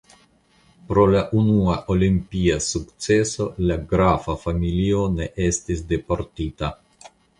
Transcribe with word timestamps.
Pro 0.91 1.01
la 1.15 1.19
unua 1.41 1.75
olimpia 1.95 2.55
sukceso 2.69 3.47
la 3.67 3.77
grafa 3.93 4.37
familio 4.47 5.05
ne 5.19 5.29
estis 5.51 5.85
deportita. 5.93 6.73